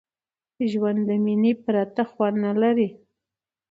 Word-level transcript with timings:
ژوند 0.71 0.99
د 1.09 1.11
میني 1.23 1.53
پرته 1.63 2.03
خوند 2.11 2.35
نه 2.45 2.51
لري. 2.61 2.89